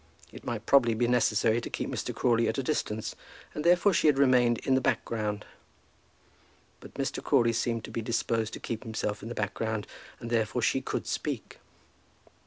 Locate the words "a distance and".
2.57-3.63